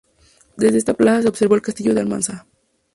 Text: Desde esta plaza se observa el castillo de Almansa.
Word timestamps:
Desde 0.57 0.79
esta 0.79 0.95
plaza 0.95 1.21
se 1.21 1.27
observa 1.29 1.57
el 1.57 1.61
castillo 1.61 1.93
de 1.93 1.99
Almansa. 1.99 2.47